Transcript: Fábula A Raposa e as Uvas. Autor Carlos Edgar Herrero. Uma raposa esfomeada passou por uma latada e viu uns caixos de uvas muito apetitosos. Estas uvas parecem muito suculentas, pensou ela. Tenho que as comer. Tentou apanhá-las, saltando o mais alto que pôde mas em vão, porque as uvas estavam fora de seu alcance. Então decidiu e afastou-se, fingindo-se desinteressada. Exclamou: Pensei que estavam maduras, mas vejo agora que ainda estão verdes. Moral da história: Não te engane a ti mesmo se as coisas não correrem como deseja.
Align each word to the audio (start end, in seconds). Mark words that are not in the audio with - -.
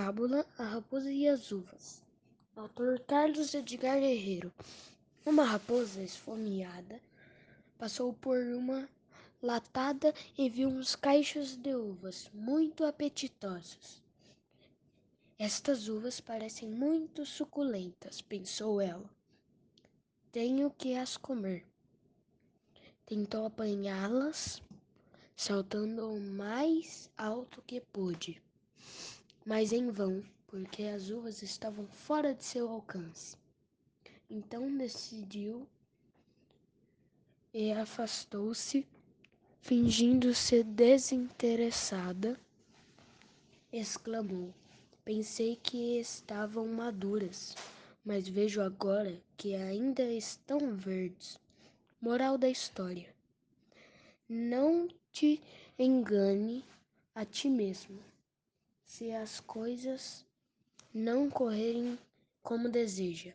Fábula 0.00 0.46
A 0.56 0.62
Raposa 0.62 1.10
e 1.10 1.26
as 1.26 1.50
Uvas. 1.50 2.00
Autor 2.54 3.00
Carlos 3.00 3.52
Edgar 3.52 3.96
Herrero. 3.96 4.54
Uma 5.26 5.42
raposa 5.42 6.00
esfomeada 6.00 7.00
passou 7.76 8.12
por 8.12 8.38
uma 8.38 8.88
latada 9.42 10.14
e 10.38 10.48
viu 10.48 10.68
uns 10.68 10.94
caixos 10.94 11.56
de 11.56 11.74
uvas 11.74 12.30
muito 12.32 12.84
apetitosos. 12.84 14.00
Estas 15.36 15.88
uvas 15.88 16.20
parecem 16.20 16.68
muito 16.68 17.26
suculentas, 17.26 18.22
pensou 18.22 18.80
ela. 18.80 19.10
Tenho 20.30 20.70
que 20.70 20.94
as 20.94 21.16
comer. 21.16 21.66
Tentou 23.04 23.46
apanhá-las, 23.46 24.62
saltando 25.34 26.08
o 26.08 26.20
mais 26.20 27.10
alto 27.16 27.60
que 27.66 27.80
pôde 27.80 28.40
mas 29.48 29.72
em 29.72 29.90
vão, 29.90 30.22
porque 30.46 30.82
as 30.82 31.08
uvas 31.08 31.40
estavam 31.40 31.86
fora 31.86 32.34
de 32.34 32.44
seu 32.44 32.68
alcance. 32.68 33.34
Então 34.28 34.76
decidiu 34.76 35.66
e 37.54 37.72
afastou-se, 37.72 38.86
fingindo-se 39.62 40.62
desinteressada. 40.62 42.38
Exclamou: 43.72 44.52
Pensei 45.02 45.56
que 45.56 45.98
estavam 45.98 46.68
maduras, 46.68 47.56
mas 48.04 48.28
vejo 48.28 48.60
agora 48.60 49.18
que 49.34 49.54
ainda 49.54 50.02
estão 50.02 50.76
verdes. 50.76 51.40
Moral 52.02 52.36
da 52.36 52.50
história: 52.50 53.08
Não 54.28 54.88
te 55.10 55.40
engane 55.78 56.62
a 57.14 57.24
ti 57.24 57.48
mesmo 57.48 57.98
se 58.88 59.12
as 59.12 59.38
coisas 59.38 60.24
não 60.92 61.28
correrem 61.28 61.98
como 62.42 62.70
deseja. 62.70 63.26